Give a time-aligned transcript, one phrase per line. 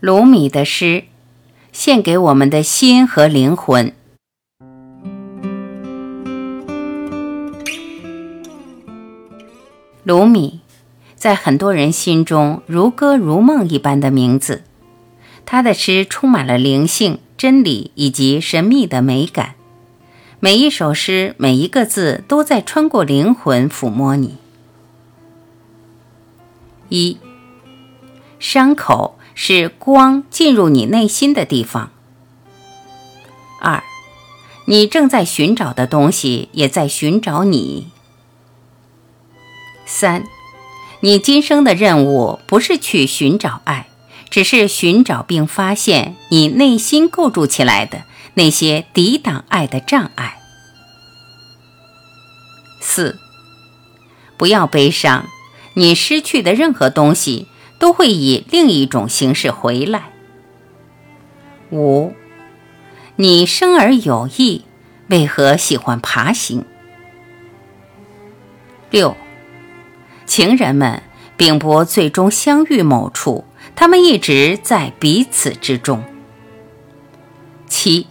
[0.00, 1.06] 鲁米的诗，
[1.72, 3.92] 献给我们的心和灵魂。
[10.04, 10.60] 鲁米，
[11.16, 14.62] 在很多人心中如歌如梦一般的名字。
[15.44, 19.56] 他的诗充满了灵性、真理以及神秘的美感。
[20.38, 24.36] 每一首诗，每一个字，都在穿过灵魂，抚摸你。
[26.88, 27.18] 一，
[28.38, 31.92] 伤口是光进入你内心的地方。
[33.60, 33.84] 二，
[34.64, 37.86] 你正在寻找的东西也在寻找你。
[39.86, 40.24] 三，
[40.98, 43.86] 你今生的任务不是去寻找爱，
[44.28, 48.02] 只是寻找并发现你内心构筑起来的
[48.34, 50.40] 那些抵挡爱的障碍。
[52.80, 53.20] 四，
[54.36, 55.28] 不要悲伤，
[55.74, 57.46] 你失去的任何东西
[57.78, 60.10] 都会以另一种形式回来。
[61.70, 62.14] 五，
[63.16, 64.64] 你生而有意，
[65.08, 66.64] 为何喜欢爬行？
[68.90, 69.16] 六。
[70.26, 71.02] 情人们
[71.36, 76.04] 并不最终相遇某处，他们一直在彼此之中。
[77.66, 78.06] 七，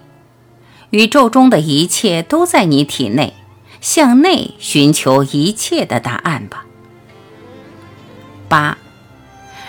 [0.90, 3.34] 宇宙中的一切都在你体内，
[3.82, 6.66] 向内寻求一切的答案吧。
[8.48, 8.78] 八，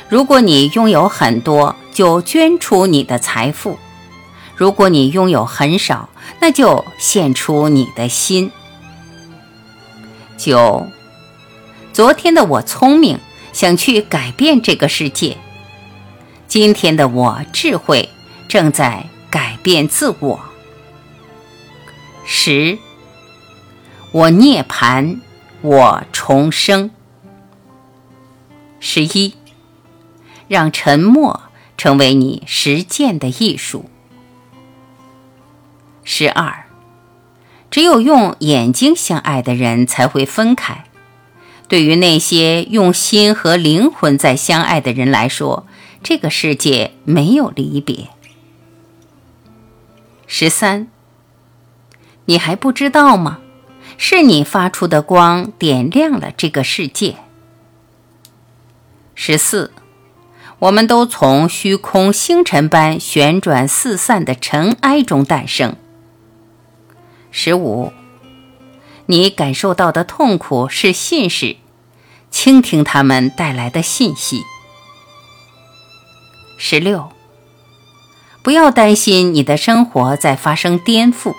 [0.09, 3.77] 如果你拥有很多，就捐出你的财富；
[4.57, 6.09] 如果你拥有很少，
[6.41, 8.51] 那就献出你的心。
[10.37, 10.87] 九。
[11.93, 13.19] 昨天的我聪明，
[13.53, 15.37] 想去改变这个世界。
[16.47, 18.09] 今天的我智慧，
[18.49, 20.41] 正在改变自我。
[22.25, 22.79] 十，
[24.13, 25.19] 我涅槃，
[25.61, 26.91] 我重生。
[28.79, 29.35] 十一，
[30.49, 31.43] 让沉默
[31.77, 33.89] 成为你实践的艺术。
[36.03, 36.65] 十二，
[37.71, 40.85] 只有用眼睛相爱的人才会分开。
[41.69, 45.67] 对于那些用心和灵魂在相爱的人来说，
[46.03, 48.09] 这个世界没有离别。
[50.27, 50.89] 十三，
[52.25, 53.41] 你还不知道吗？
[53.99, 57.17] 是你发出的光点亮了这个世界。
[59.15, 59.73] 十四，
[60.61, 65.77] 我们都从虚空星辰般旋转四散的尘埃中诞生。
[67.31, 67.93] 十五。
[69.11, 71.57] 你感受到的痛苦是信使，
[72.31, 74.43] 倾听他们带来的信息。
[76.59, 77.11] 十六，
[78.43, 81.35] 不要担心你的生活在发生颠覆，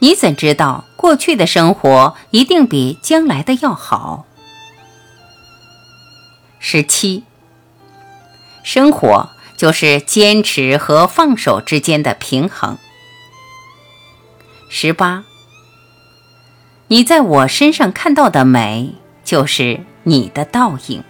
[0.00, 4.26] 你怎知道过去的生活一定比将来的要好？
[6.58, 7.24] 十七，
[8.66, 12.76] 生活就是坚持和放手之间的平衡。
[14.68, 15.24] 十八。
[16.88, 21.04] 你在我身上看到的美，就是你的倒影。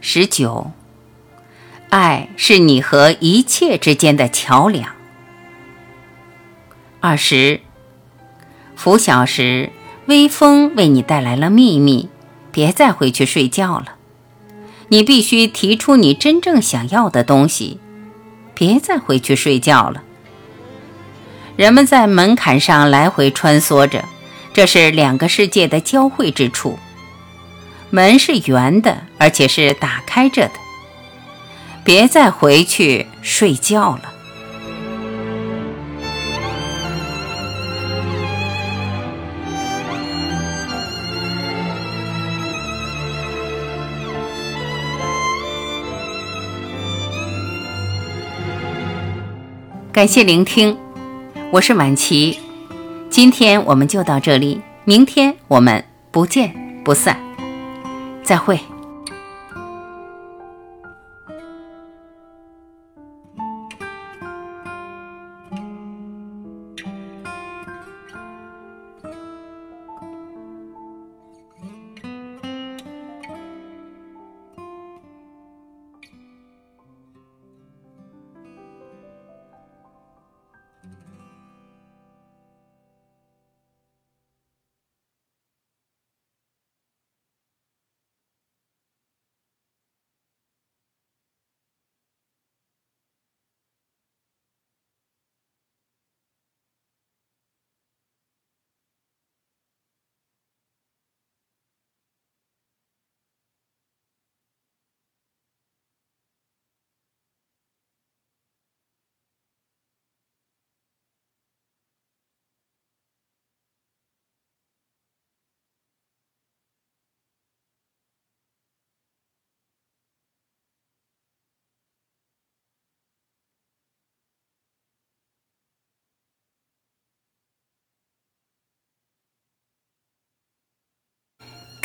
[0.00, 0.72] 十九，
[1.90, 4.96] 爱是你和一切之间的桥梁。
[6.98, 7.60] 二十，
[8.74, 9.70] 拂晓时，
[10.06, 12.08] 微风为你带来了秘密，
[12.50, 13.95] 别再回去睡觉了。
[14.88, 17.80] 你必须提出你真正想要的东西，
[18.54, 20.02] 别再回去睡觉了。
[21.56, 24.04] 人们在门槛上来回穿梭着，
[24.52, 26.78] 这是两个世界的交汇之处。
[27.90, 30.54] 门是圆的，而且是打开着的。
[31.82, 34.12] 别再回去睡觉了。
[49.96, 50.76] 感谢聆听。
[51.50, 52.38] 我是晚琪，
[53.08, 57.18] 今天我们就到这里，明天我们不见不散，
[58.22, 58.60] 再会。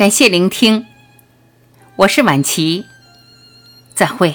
[0.01, 0.87] 感谢聆听，
[1.95, 2.85] 我是婉琪，
[3.93, 4.33] 再会。